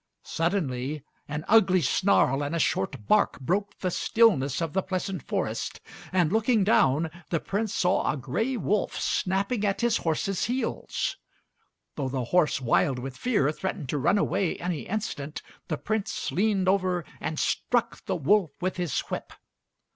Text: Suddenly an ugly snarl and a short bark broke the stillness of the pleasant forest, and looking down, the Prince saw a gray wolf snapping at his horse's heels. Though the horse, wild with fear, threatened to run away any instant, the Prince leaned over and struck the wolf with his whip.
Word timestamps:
Suddenly 0.25 1.03
an 1.27 1.45
ugly 1.47 1.83
snarl 1.83 2.41
and 2.43 2.55
a 2.55 2.59
short 2.59 3.05
bark 3.05 3.39
broke 3.39 3.77
the 3.77 3.91
stillness 3.91 4.59
of 4.59 4.73
the 4.73 4.81
pleasant 4.81 5.21
forest, 5.21 5.79
and 6.11 6.33
looking 6.33 6.63
down, 6.63 7.11
the 7.29 7.39
Prince 7.39 7.75
saw 7.75 8.11
a 8.11 8.17
gray 8.17 8.57
wolf 8.57 8.99
snapping 8.99 9.63
at 9.63 9.81
his 9.81 9.97
horse's 9.97 10.45
heels. 10.45 11.17
Though 11.97 12.09
the 12.09 12.23
horse, 12.23 12.59
wild 12.59 12.97
with 12.97 13.15
fear, 13.15 13.51
threatened 13.51 13.89
to 13.89 13.99
run 13.99 14.17
away 14.17 14.55
any 14.57 14.87
instant, 14.87 15.43
the 15.67 15.77
Prince 15.77 16.31
leaned 16.31 16.67
over 16.67 17.05
and 17.19 17.37
struck 17.37 18.03
the 18.07 18.15
wolf 18.15 18.49
with 18.59 18.77
his 18.77 18.99
whip. 19.01 19.31